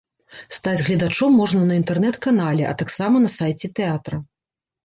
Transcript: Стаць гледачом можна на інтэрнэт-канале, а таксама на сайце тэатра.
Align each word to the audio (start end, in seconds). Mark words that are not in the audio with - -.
Стаць 0.55 0.79
гледачом 0.87 1.35
можна 1.41 1.61
на 1.67 1.77
інтэрнэт-канале, 1.81 2.63
а 2.71 2.75
таксама 2.83 3.15
на 3.27 3.33
сайце 3.37 3.73
тэатра. 3.83 4.17